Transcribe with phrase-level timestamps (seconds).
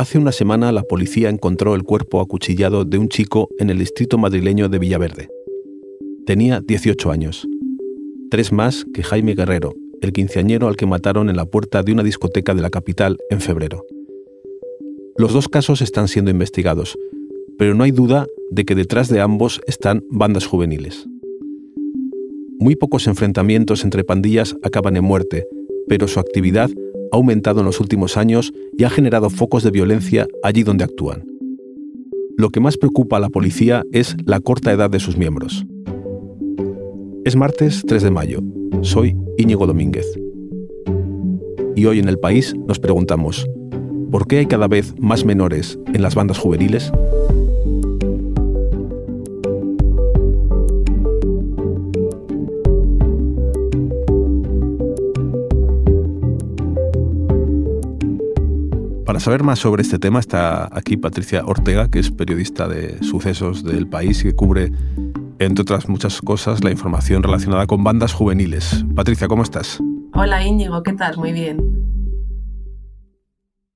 [0.00, 4.16] Hace una semana la policía encontró el cuerpo acuchillado de un chico en el distrito
[4.16, 5.28] madrileño de Villaverde.
[6.24, 7.46] Tenía 18 años,
[8.30, 12.02] tres más que Jaime Guerrero, el quinceañero al que mataron en la puerta de una
[12.02, 13.84] discoteca de la capital en febrero.
[15.18, 16.96] Los dos casos están siendo investigados,
[17.58, 21.06] pero no hay duda de que detrás de ambos están bandas juveniles.
[22.58, 25.46] Muy pocos enfrentamientos entre pandillas acaban en muerte,
[25.88, 26.70] pero su actividad
[27.12, 31.24] ha aumentado en los últimos años y ha generado focos de violencia allí donde actúan.
[32.36, 35.66] Lo que más preocupa a la policía es la corta edad de sus miembros.
[37.24, 38.40] Es martes 3 de mayo.
[38.82, 40.06] Soy Íñigo Domínguez.
[41.76, 43.46] Y hoy en el país nos preguntamos,
[44.10, 46.90] ¿por qué hay cada vez más menores en las bandas juveniles?
[59.20, 63.62] Para saber más sobre este tema está aquí Patricia Ortega, que es periodista de sucesos
[63.62, 64.72] del país y que cubre,
[65.38, 68.82] entre otras muchas cosas, la información relacionada con bandas juveniles.
[68.96, 69.78] Patricia, ¿cómo estás?
[70.14, 71.18] Hola Íñigo, ¿qué tal?
[71.18, 71.60] Muy bien.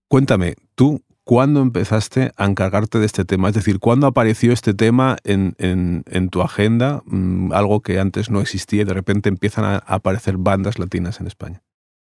[0.08, 3.50] Cuéntame, ¿tú cuándo empezaste a encargarte de este tema?
[3.50, 7.02] Es decir, ¿cuándo apareció este tema en, en tu agenda?
[7.04, 11.26] Mm, algo que antes no existía y de repente empiezan a aparecer bandas latinas en
[11.26, 11.60] España.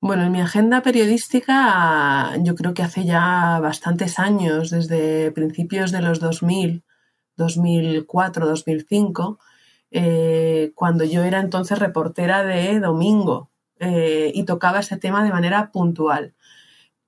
[0.02, 6.00] Bueno, en mi agenda periodística yo creo que hace ya bastantes años, desde principios de
[6.00, 6.84] los 2000,
[7.36, 9.38] 2004, 2005,
[10.74, 16.34] cuando yo era entonces reportera de Domingo eh, y tocaba ese tema de manera puntual.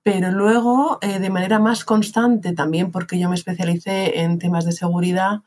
[0.03, 4.73] Pero luego, eh, de manera más constante, también porque yo me especialicé en temas de
[4.73, 5.43] seguridad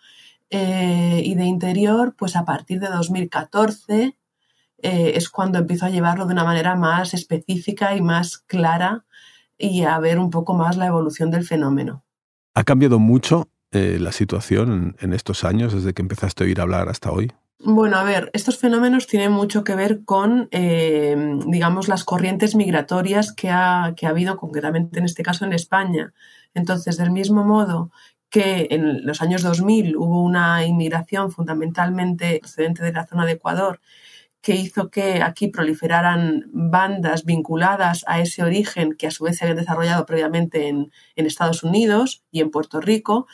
[0.49, 4.17] eh, y de interior, pues a partir de 2014
[4.85, 9.03] eh, es cuando empiezo a llevarlo de una manera más específica y más clara
[9.57, 12.03] y a ver un poco más la evolución del fenómeno.
[12.53, 16.87] ¿Ha cambiado mucho eh, la situación en, estos años, desde que empezaste a oír hablar
[16.87, 17.31] hasta hoy?
[17.57, 23.33] Bueno, a ver, estos fenómenos tienen mucho que ver con, eh, digamos, las corrientes migratorias
[23.33, 26.13] que ha, que ha habido concretamente en este caso en España.
[26.53, 27.89] Entonces, del mismo modo
[28.29, 33.79] que en los años 2000 hubo una inmigración fundamentalmente procedente de la zona de Ecuador
[34.45, 39.43] que hizo que aquí proliferaran bandas vinculadas a ese origen que a su vez se
[39.43, 43.25] habían desarrollado previamente en, Estados Unidos y en Puerto Rico,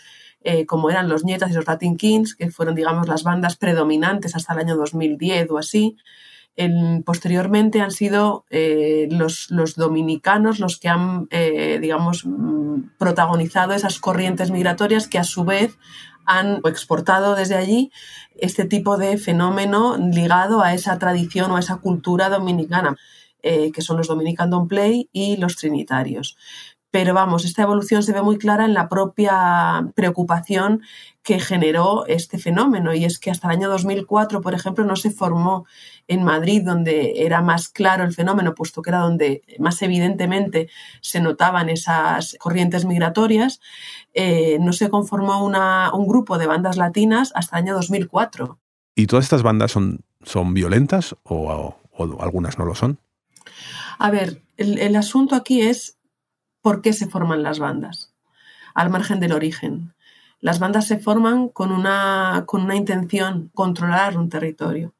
[0.42, 4.38] eh, como eran los Nietas y los Latin Kings, que fueron, digamos, las bandas predominantes
[4.38, 5.98] hasta el año 2010 o así.
[7.06, 14.50] posteriormente han sido eh, los, dominicanos los que han, eh, digamos, mm, protagonizado esas corrientes
[14.50, 15.78] migratorias que a su vez
[16.26, 17.92] han exportado desde allí
[18.36, 22.98] este tipo de fenómeno ligado a esa tradición o a esa cultura dominicana,
[23.44, 26.38] eh, que son los Dominican Don't Play y los Trinitarios.
[26.92, 30.82] Pero vamos, esta evolución se ve muy clara en la propia preocupación
[31.24, 32.94] que generó este fenómeno.
[32.94, 35.66] Y es que hasta el año 2004, por ejemplo, no se formó
[36.10, 40.70] en Madrid, donde era más claro el fenómeno, puesto que era donde más evidentemente
[41.00, 43.62] se notaban esas corrientes migratorias,
[44.14, 48.60] eh, no se conformó un grupo de bandas latinas hasta el año 2004.
[48.96, 51.78] ¿Y todas estas bandas son, son violentas o,
[52.20, 53.00] algunas no lo son?
[53.98, 56.01] A ver, el asunto aquí es
[56.62, 58.14] por qué se forman las bandas,
[58.74, 59.94] al margen del origen.
[60.40, 64.94] Las bandas se forman con una, con una intención, controlar un territorio.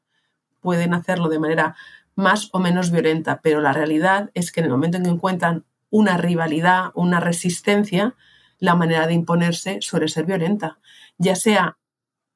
[0.60, 1.74] Pueden hacerlo de manera
[2.14, 5.64] más o menos violenta, pero la realidad es que en el momento en que encuentran
[5.90, 8.14] una rivalidad, una resistencia,
[8.58, 10.78] la manera de imponerse suele ser violenta,
[11.18, 11.78] ya sea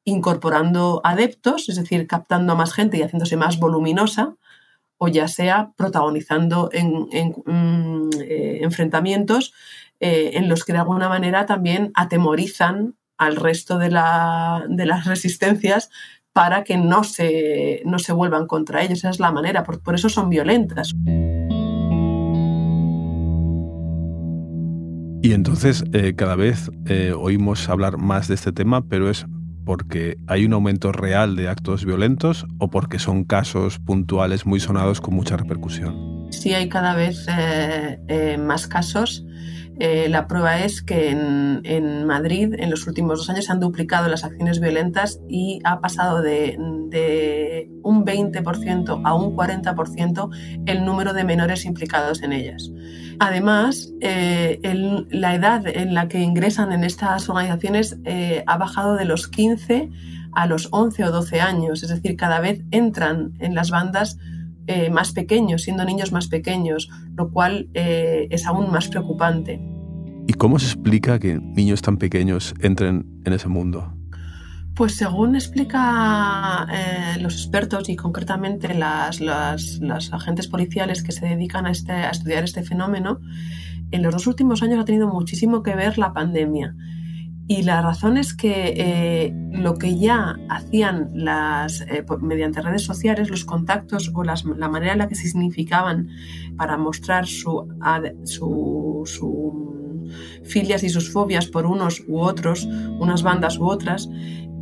[0.05, 4.35] incorporando adeptos, es decir, captando a más gente y haciéndose más voluminosa,
[4.99, 9.53] o ya sea protagonizando mm, eh, enfrentamientos
[10.01, 15.91] eh, en los que de alguna manera también atemorizan al resto de, las resistencias
[16.33, 18.99] para que no se, no se vuelvan contra ellos.
[18.99, 20.95] Esa es la manera, por, eso son violentas.
[25.23, 26.71] Y entonces eh, cada vez
[27.19, 29.27] oímos hablar más de este tema, pero es
[29.67, 35.01] porque hay un aumento real de actos violentos o porque son casos puntuales muy sonados
[35.01, 36.29] con mucha repercusión?
[36.31, 39.27] Sí, hay cada vez eh, eh, más casos.
[39.79, 44.09] Eh, la prueba es que en, Madrid en los últimos dos años se han duplicado
[44.09, 50.31] las acciones violentas y ha pasado de, un 20% a un 40%
[50.67, 52.71] el número de menores implicados en ellas.
[53.19, 54.61] Además, eh,
[55.11, 59.91] la edad en la que ingresan en estas organizaciones eh, ha bajado de los 15
[60.33, 64.19] a los 11 o 12 años, es decir, cada vez entran en las bandas
[64.67, 69.61] eh, más pequeños, siendo niños más pequeños, lo cual es aún más preocupante.
[70.27, 73.97] ¿Y cómo se explica que niños tan pequeños entren en ese mundo?
[74.77, 79.23] Pues según explica eh, los expertos y concretamente las,
[80.13, 83.21] agentes policiales que se dedican a, este, a estudiar este fenómeno,
[83.91, 86.75] en los dos últimos años ha tenido muchísimo que ver la pandemia.
[87.49, 93.31] Y la razón es que eh, lo que ya hacían las, eh, mediante redes sociales,
[93.31, 96.09] los contactos o la manera en la que se significaban
[96.57, 97.69] para mostrar su,
[98.25, 99.67] su, su,
[100.45, 102.67] filias y sus fobias por unos u otros,
[102.99, 104.09] unas bandas u otras,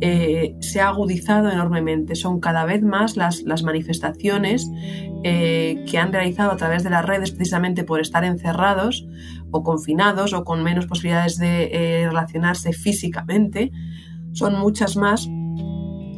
[0.01, 2.15] eh, se ha agudizado enormemente.
[2.15, 4.69] Son cada vez más las, las manifestaciones
[5.23, 9.07] que han realizado a través de las redes precisamente por estar encerrados
[9.55, 13.71] o confinados o con menos posibilidades de eh, relacionarse físicamente,
[14.33, 15.27] son muchas más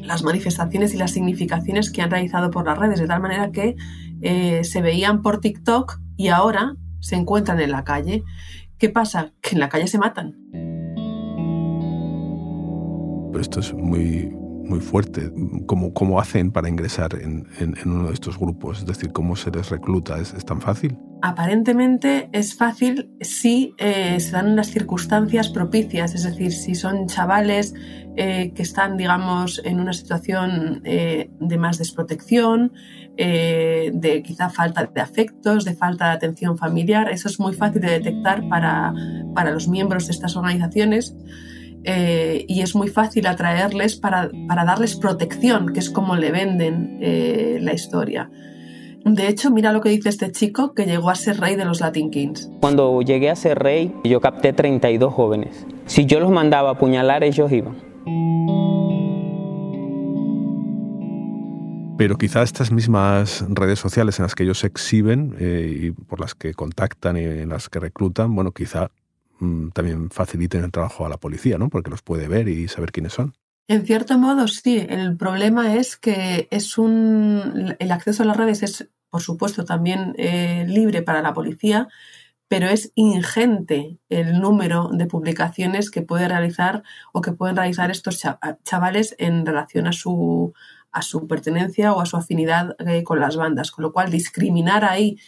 [0.01, 3.75] las manifestaciones y las significaciones que han realizado por las redes, de tal manera que
[4.21, 8.24] eh, se veían por TikTok y ahora se encuentran en la calle.
[8.77, 9.33] ¿Qué pasa?
[9.41, 10.66] Que en la calle se matan.
[13.31, 14.31] Pero esto es muy,
[14.68, 15.31] muy fuerte.
[15.65, 17.47] ¿Cómo, cómo hacen para ingresar en,
[17.85, 18.79] uno de estos grupos?
[18.79, 20.19] Es decir, ¿cómo se les recluta?
[20.19, 20.97] ¿Es, tan fácil?
[21.21, 27.74] Aparentemente es fácil si eh, se dan unas circunstancias propicias, es decir, si son chavales
[28.15, 32.74] eh, que están, digamos, en una situación eh, de más desprotección,
[33.18, 37.09] de quizá falta de afectos, de falta de atención familiar.
[37.09, 38.94] Eso es muy fácil de detectar para,
[39.33, 41.15] para los miembros de estas organizaciones.
[41.89, 47.60] Eh, y es muy fácil atraerles para, darles protección, que es como le venden eh,
[47.62, 48.30] la historia.
[49.06, 51.80] De hecho, mira lo que dice este chico que llegó a ser rey de los
[51.80, 52.51] Latin Kings.
[52.60, 55.66] Cuando llegué a ser rey, yo capté 32 jóvenes.
[55.86, 57.78] Si yo los mandaba a apuñalar, ellos iban.
[61.98, 66.19] Pero quizá estas mismas redes sociales en las que ellos se exhiben eh, y por
[66.19, 68.92] las que contactan y en las que reclutan, bueno, quizá
[69.39, 71.69] Mm, también faciliten el trabajo a la policía, ¿no?
[71.69, 73.34] Porque los puede ver y saber quiénes son.
[73.68, 74.86] En cierto modo, sí.
[74.89, 80.13] El problema es que es un el acceso a las redes es, por supuesto, también
[80.18, 81.88] eh, libre para la policía,
[82.48, 88.22] pero es ingente el número de publicaciones que puede realizar o que pueden realizar estos
[88.63, 90.54] chavales en relación a su
[90.92, 94.86] a su pertenencia o a su afinidad eh, con las bandas, con lo cual discriminar
[94.86, 95.19] ahí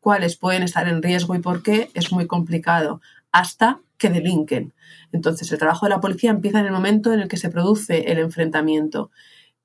[0.00, 3.00] cuáles pueden estar en riesgo y por qué es muy complicado
[3.32, 4.74] hasta que delinquen.
[5.12, 8.10] Entonces, el trabajo de la policía empieza en el momento en el que se produce
[8.12, 9.10] el enfrentamiento.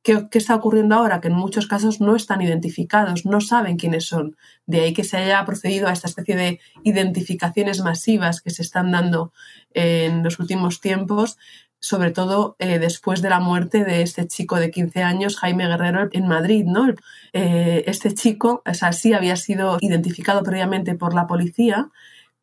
[0.03, 1.21] ¿Qué, está ocurriendo ahora?
[1.21, 4.35] Que en muchos casos no están identificados, no saben quiénes son.
[4.65, 8.91] De ahí que se haya procedido a esta especie de identificaciones masivas que se están
[8.91, 9.31] dando
[9.73, 11.37] en los últimos tiempos,
[11.79, 16.09] sobre todo eh, después de la muerte de este chico de 15 años, Jaime Guerrero,
[16.11, 16.65] en Madrid.
[16.65, 16.93] ¿no?
[17.31, 21.89] Eh, este chico, o sea, sí había sido identificado previamente por la policía,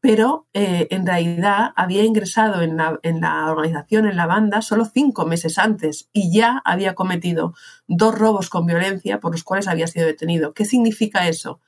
[0.00, 4.86] pero eh, en realidad había ingresado en la, en la, organización, en la banda, solo
[4.86, 7.54] cinco meses antes y ya había cometido
[7.86, 10.54] dos robos con violencia por los cuales había sido detenido.
[10.54, 11.60] ¿Qué significa eso?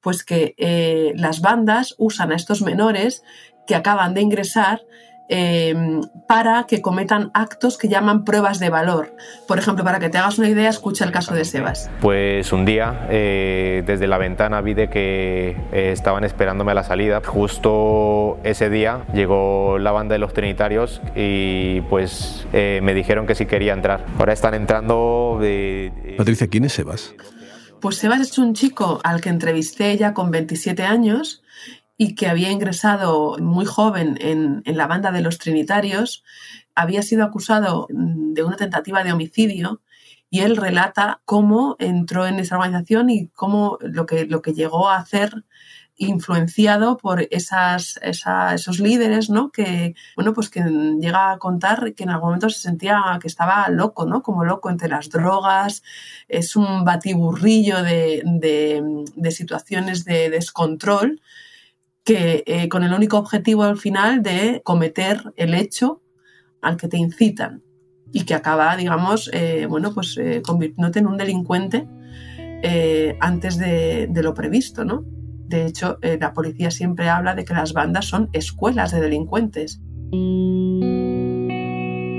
[0.00, 3.24] Pues que eh, las bandas usan a estos menores
[3.66, 4.82] que acaban de ingresar
[5.32, 9.14] Em, para que cometan actos que llaman pruebas de valor.
[9.46, 11.88] Por ejemplo, para que te hagas una idea, escucha el caso de Sebas.
[12.00, 16.82] Pues un día eh, desde la ventana vi de que eh, estaban esperándome a la
[16.82, 17.22] salida.
[17.24, 23.36] Justo ese día llegó la banda de los Trinitarios y pues eh, me dijeron que
[23.36, 24.04] sí quería entrar.
[24.18, 26.16] Ahora están entrando de...
[26.18, 27.14] Patricia, ¿quién es Sebas?
[27.80, 31.40] Pues Sebas es un chico al que entrevisté ya con 27 años
[32.02, 36.24] y que había ingresado muy joven en, la banda de los Trinitarios,
[36.74, 39.82] había sido acusado de una tentativa de homicidio
[40.30, 44.88] y él relata cómo entró en esa organización y cómo lo que, lo que llegó
[44.88, 45.44] a hacer
[45.96, 49.50] influenciado por esas, esos líderes, ¿no?
[49.50, 53.68] Que, bueno, pues que llega a contar que en algún momento se sentía que estaba
[53.68, 54.22] loco, ¿no?
[54.22, 55.82] Como loco entre las drogas,
[56.28, 61.20] es un batiburrillo de, de situaciones de descontrol
[62.16, 66.02] eh, con el único objetivo al final de cometer el hecho
[66.60, 67.62] al que te incitan
[68.12, 71.86] y que acaba, digamos, eh, bueno, pues eh, convirtiéndote en un delincuente
[73.20, 75.04] antes de, de, lo previsto, ¿no?
[75.46, 79.80] De hecho, la policía siempre habla de que las bandas son escuelas de delincuentes.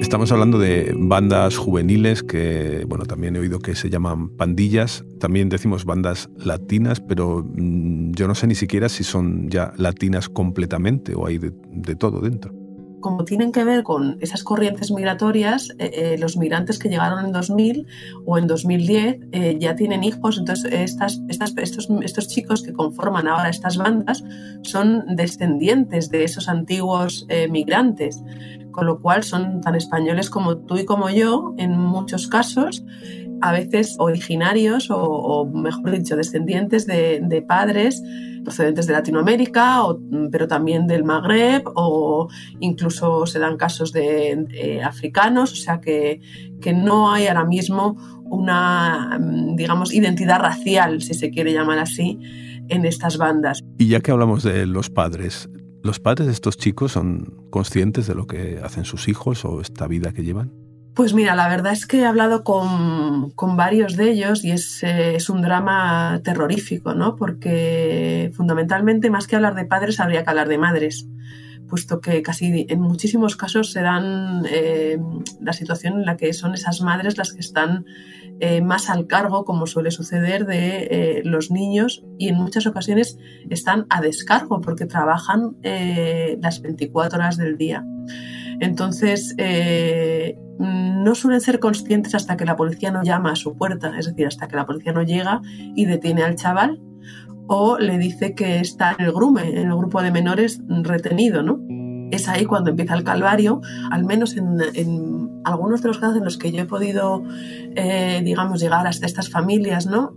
[0.01, 5.05] Estamos hablando de bandas juveniles que, bueno, también he oído que se llaman pandillas.
[5.19, 10.27] También decimos bandas latinas, pero mm, yo no sé ni siquiera si son ya latinas
[10.27, 12.51] completamente o hay de, todo dentro.
[13.01, 17.31] Como tienen que ver con esas corrientes migratorias, eh, eh, los migrantes que llegaron en
[17.31, 17.85] 2000
[18.25, 21.19] o en 2010 eh, ya tienen hijos, entonces estos,
[22.01, 24.23] estos chicos que conforman ahora estas bandas
[24.61, 28.23] son descendientes de esos antiguos migrantes,
[28.71, 32.83] con lo cual son tan españoles como tú y como yo en muchos casos
[33.41, 38.01] a veces originarios o, mejor dicho, descendientes de, padres
[38.43, 39.83] procedentes de Latinoamérica,
[40.31, 42.27] pero también del Magreb o
[42.59, 46.21] incluso se dan casos de, africanos, o sea que,
[46.61, 49.19] que, no hay ahora mismo una,
[49.55, 52.19] digamos, identidad racial, si se quiere llamar así,
[52.69, 53.63] en estas bandas.
[53.77, 55.49] Y ya que hablamos de los padres,
[55.83, 59.87] ¿los padres de estos chicos son conscientes de lo que hacen sus hijos o esta
[59.87, 60.51] vida que llevan?
[60.93, 65.15] Pues mira, la verdad es que he hablado con, varios de ellos y es, eh,
[65.15, 67.15] es, un drama terrorífico, ¿no?
[67.15, 71.07] Porque fundamentalmente, más que hablar de padres, habría que hablar de madres,
[71.69, 74.97] puesto que casi en muchísimos casos se dan eh,
[75.39, 77.85] la situación en la que son esas madres las que están
[78.41, 83.17] eh, más al cargo, como suele suceder, de los niños y en muchas ocasiones
[83.49, 87.85] están a descargo porque trabajan las 24 horas del día.
[88.61, 89.35] Entonces,
[90.59, 94.27] no suelen ser conscientes hasta que la policía no llama a su puerta, es decir,
[94.27, 95.41] hasta que la policía no llega
[95.75, 96.79] y detiene al chaval
[97.47, 101.59] o le dice que está en el grume, en el grupo de menores retenido, ¿no?
[102.11, 106.37] Es ahí cuando empieza el calvario, al menos en, algunos de los casos en los
[106.37, 107.23] que yo he podido,
[107.75, 110.13] eh, digamos, llegar hasta estas familias, ¿no?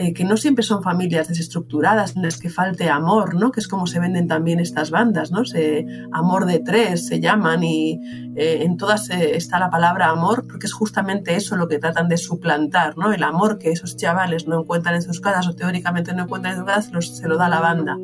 [0.00, 3.52] Eh, que no siempre son familias desestructuradas en las que falte amor, ¿no?
[3.52, 5.44] Que es como se venden también estas bandas, ¿no?
[5.44, 8.00] Se, amor de tres se llaman y
[8.34, 12.08] eh, en todas eh, está la palabra amor porque es justamente eso lo que tratan
[12.08, 13.12] de suplantar, ¿no?
[13.12, 16.60] El amor que esos chavales no encuentran en sus casas o teóricamente no encuentran en
[16.60, 17.98] sus casas se lo da la banda.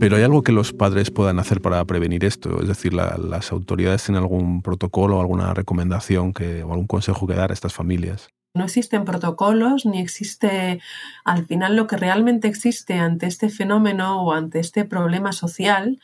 [0.00, 4.04] Pero hay algo que los padres puedan hacer para prevenir esto, es decir, las autoridades
[4.04, 8.30] tienen algún protocolo, alguna recomendación que, o algún consejo que dar a estas familias.
[8.56, 10.80] No existen protocolos ni existe,
[11.24, 16.00] al final lo que realmente existe ante este fenómeno o ante este problema social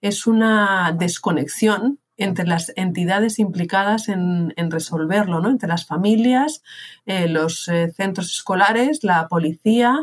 [0.00, 5.50] es una desconexión entre las entidades implicadas en, resolverlo, ¿no?
[5.50, 6.62] entre las familias,
[7.04, 9.98] eh, los eh, centros escolares, la policía,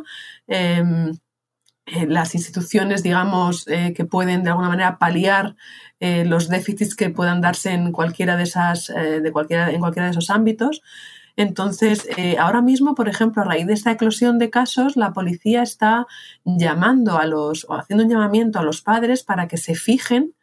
[0.47, 1.17] em,
[1.85, 5.55] eh, las instituciones, digamos, que pueden de alguna manera paliar
[5.99, 10.29] los déficits que puedan darse en cualquiera de esas, de cualquiera, en cualquiera de esos
[10.29, 10.81] ámbitos.
[11.35, 15.63] Entonces, eh, ahora mismo, por ejemplo, a raíz de esta eclosión de casos, la policía
[15.63, 16.05] está
[16.45, 20.35] llamando a los, o haciendo un llamamiento a los padres para que se fijen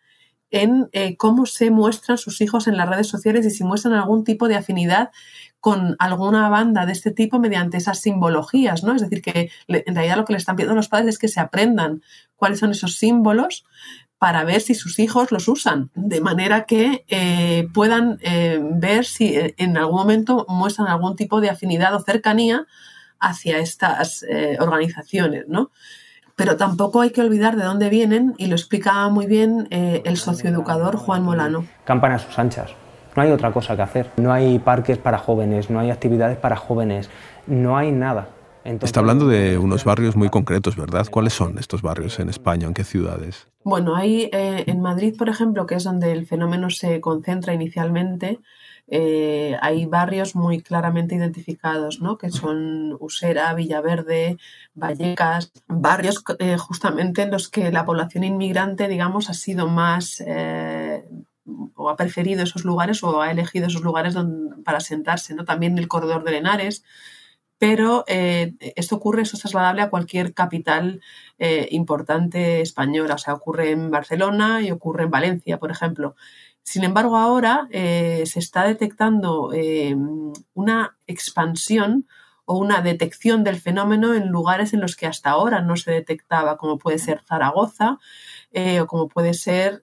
[0.51, 4.25] en eh, cómo se muestran sus hijos en las redes sociales y si muestran algún
[4.25, 5.11] tipo de afinidad
[5.61, 8.97] con alguna banda de este tipo mediante esas simbologías, ¿no?
[8.97, 11.29] Es decir, que en realidad lo que le están pidiendo a los padres es que
[11.29, 12.03] se aprendan
[12.35, 13.65] cuáles son esos símbolos
[14.21, 19.35] para ver si sus hijos los usan, de manera que eh, puedan eh, ver si
[19.35, 22.67] eh, en algún momento muestran algún tipo de afinidad o cercanía
[23.19, 24.25] hacia estas
[24.61, 25.71] organizaciones, ¿no?
[26.37, 30.97] Pero tampoco hay que olvidar de dónde vienen y lo explicaba muy bien el socioeducador
[30.97, 31.67] Juan Molano.
[31.85, 32.71] Campana a sus anchas.
[33.15, 34.11] No hay otra cosa que hacer.
[34.17, 37.11] No hay parques para jóvenes, no hay actividades para jóvenes,
[37.47, 38.29] no hay nada.
[38.65, 41.07] Está hablando de unos barrios muy concretos, ¿verdad?
[41.11, 42.67] ¿Cuáles son estos barrios en España?
[42.67, 43.47] ¿En qué ciudades?
[43.65, 48.41] Bueno, hay eh, en Madrid, por ejemplo, que es donde el fenómeno se concentra inicialmente,
[48.89, 52.19] eh, hay barrios muy claramente identificados, ¿no?
[52.19, 54.37] que son Usera, Villaverde,
[54.75, 60.23] Vallecas, barrios eh, justamente en los que la población inmigrante, digamos, ha sido más
[61.75, 64.17] o ha preferido esos lugares o ha elegido esos lugares
[64.65, 65.35] para sentarse.
[65.35, 65.45] ¿no?
[65.45, 66.85] También el corredor de Lenares,
[67.61, 71.03] pero eh, esto ocurre, eso es trasladable a cualquier capital
[71.39, 76.17] eh, importante española, o sea, ocurre en Barcelona y ocurre en Valencia, por ejemplo.
[76.63, 79.51] Sin embargo, ahora eh, se está detectando
[80.55, 82.09] una expansión
[82.47, 86.57] o una detección del fenómeno en lugares en los que hasta ahora no se detectaba,
[86.57, 87.99] como puede ser Zaragoza
[88.81, 89.83] o como puede ser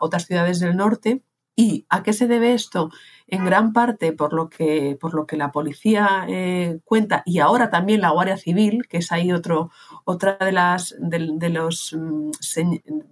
[0.00, 1.22] otras ciudades del norte.
[1.60, 2.90] ¿Y a qué se debe esto?
[3.28, 7.70] en gran parte por lo que, por lo que la policía eh, cuenta y ahora
[7.70, 9.70] también la Guardia Civil, que es ahí otro,
[10.04, 12.30] otra de las, de, los, mm,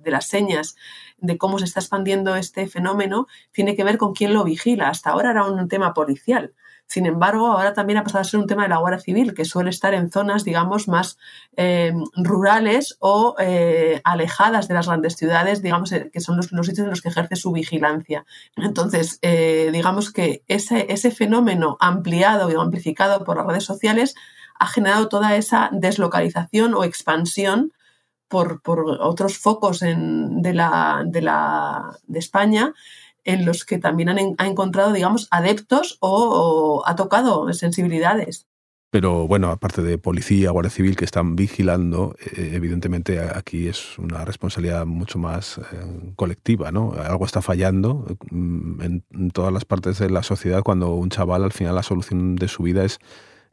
[0.02, 0.74] de las señas
[1.18, 4.88] de cómo se está expandiendo este fenómeno, tiene que ver con quién lo vigila.
[4.88, 6.54] Hasta ahora era un tema policial.
[6.88, 9.44] Sin embargo, ahora también ha pasado a ser un tema de la Guardia Civil, que
[9.44, 11.18] suele estar en zonas, digamos, más
[11.56, 16.78] eh, rurales o eh, alejadas de las grandes ciudades, digamos, eh, que son los, sitios
[16.78, 18.24] en los que ejerce su vigilancia.
[18.56, 24.14] Entonces, digamos que ese, fenómeno ampliado y amplificado por las redes sociales
[24.58, 27.72] ha generado toda esa deslocalización o expansión
[28.28, 28.60] por,
[29.00, 29.92] otros focos de
[32.14, 32.72] España
[33.26, 38.46] en los que también han, ha encontrado, digamos, adeptos o, ha tocado sensibilidades.
[38.90, 44.24] Pero bueno, aparte de policía, guardia civil que están vigilando, eh, evidentemente aquí es una
[44.24, 45.62] responsabilidad mucho más eh,
[46.14, 46.92] colectiva, ¿no?
[46.92, 51.52] Algo está fallando mm, en, todas las partes de la sociedad cuando un chaval al
[51.52, 53.00] final la solución de su vida es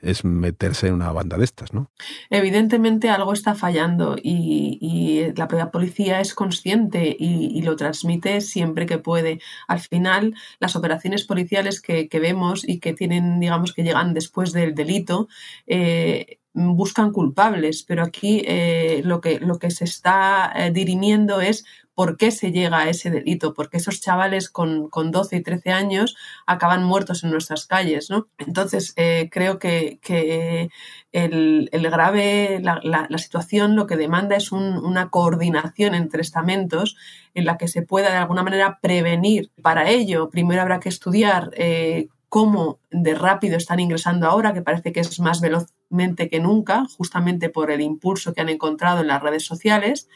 [0.04, 1.92] es meterse en una banda de estas, ¿no?
[2.30, 8.98] Evidentemente algo está fallando y, la propia policía es consciente y, lo transmite siempre que
[8.98, 9.40] puede.
[9.68, 14.76] Al final, las operaciones policiales que, vemos y que tienen, digamos, que llegan después del
[14.76, 15.28] delito,
[15.66, 21.66] eh, buscan culpables, pero aquí eh, lo, que, lo que se está eh, dirimiendo es
[21.96, 25.72] por qué se llega a ese delito, porque esos chavales con, con 12 y 13
[25.72, 26.16] años
[26.48, 28.10] acaban muertos en nuestras calles.
[28.10, 28.28] ¿no?
[28.38, 30.00] Entonces, eh, creo que,
[31.12, 36.96] el, grave, la, situación lo que demanda es una coordinación entre estamentos
[37.36, 39.52] en la que se pueda de alguna manera prevenir.
[39.62, 44.92] Para ello, primero habrá que estudiar eh, cómo de rápido están ingresando ahora, que parece
[44.92, 49.22] que es más velozmente que nunca, justamente por el impulso que han encontrado en las
[49.22, 50.10] redes sociales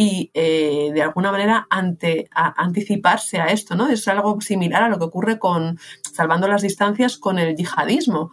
[0.00, 3.88] y eh, de alguna manera anticiparse a esto, ¿no?
[3.88, 5.76] Es algo similar a lo que ocurre con,
[6.12, 8.30] salvando las distancias, con el yihadismo.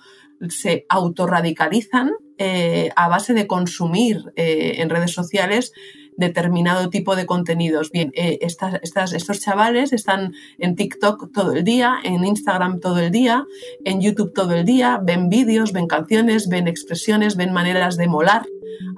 [0.47, 5.73] Se autorradicalizan eh, a base de consumir eh, en redes sociales
[6.17, 7.91] determinado tipo de contenidos.
[7.91, 13.11] Bien, eh, estas, estos chavales están en TikTok todo el día, en Instagram todo el
[13.11, 13.45] día,
[13.83, 18.45] en YouTube todo el día, ven vídeos, ven canciones, ven expresiones, ven maneras de molar.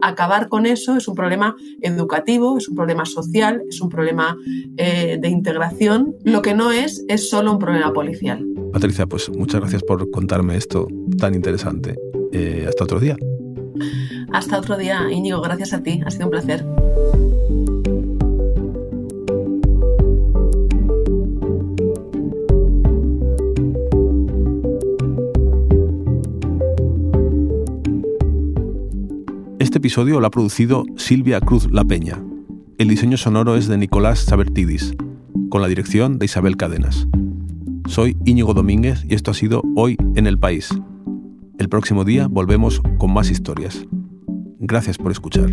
[0.02, 4.36] Acabar con eso es un problema educativo, es un problema social, es un problema
[4.78, 6.16] eh, de integración.
[6.24, 8.46] Lo que no es es solo un problema policial.
[8.74, 10.88] Patricia, pues muchas gracias por contarme esto
[11.20, 11.96] tan interesante.
[12.32, 13.18] Eh, hasta otro día.
[14.32, 15.42] Hasta otro día, Íñigo.
[15.42, 16.02] Gracias a ti.
[16.06, 16.66] Ha sido un placer.
[29.60, 32.24] Este episodio lo ha producido Silvia Cruz La Peña.
[32.78, 34.96] El diseño sonoro es de Nicolás Sabertidis,
[35.50, 37.08] con la dirección de Isabel Cadenas.
[37.88, 40.70] Soy Íñigo Domínguez y esto ha sido Hoy en el País.
[41.58, 43.84] El próximo día volvemos con más historias.
[44.60, 45.50] Gracias por escuchar.